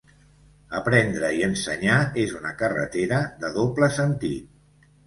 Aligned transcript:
Aprendre 0.79 1.29
i 1.41 1.45
ensenyar 1.49 1.99
és 2.25 2.35
una 2.41 2.55
carretera 2.63 3.25
de 3.45 3.57
doble 3.61 3.93
sentit. 4.01 4.91